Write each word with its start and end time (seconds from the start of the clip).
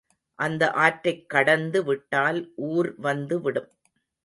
அந்த 0.39 0.71
ஆற்றைக் 0.71 1.29
கடந்து 1.29 1.83
விட்டால் 1.83 2.53
ஊர் 2.55 2.95
வந்து 2.97 3.41
விடும். 3.41 3.69